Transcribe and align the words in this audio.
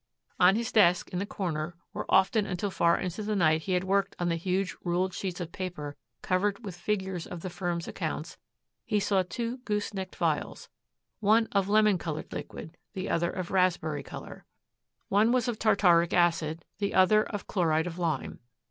On 0.39 0.55
his 0.55 0.71
desk 0.71 1.09
in 1.09 1.19
the 1.19 1.27
corner, 1.27 1.75
where 1.91 2.05
often 2.09 2.47
until 2.47 2.71
far 2.71 2.97
into 2.99 3.21
the 3.21 3.35
night 3.35 3.61
he 3.61 3.73
had 3.73 3.83
worked 3.83 4.15
on 4.17 4.29
the 4.29 4.35
huge 4.35 4.75
ruled 4.83 5.13
sheets 5.13 5.39
of 5.39 5.51
paper 5.51 5.95
covered 6.23 6.65
with 6.65 6.75
figures 6.75 7.27
of 7.27 7.41
the 7.41 7.51
firm's 7.51 7.87
accounts, 7.87 8.39
he 8.83 8.99
saw 8.99 9.21
two 9.21 9.57
goose 9.57 9.93
necked 9.93 10.15
vials, 10.15 10.69
one 11.19 11.47
of 11.51 11.69
lemon 11.69 11.99
colored 11.99 12.33
liquid, 12.33 12.77
the 12.93 13.11
other 13.11 13.29
of 13.29 13.51
raspberry 13.51 14.01
color. 14.01 14.43
One 15.09 15.31
was 15.31 15.47
of 15.47 15.59
tartaric 15.59 16.13
acid, 16.13 16.65
the 16.79 16.95
other 16.95 17.23
of 17.25 17.45
chloride 17.45 17.85
of 17.85 17.99
lime. 17.99 18.39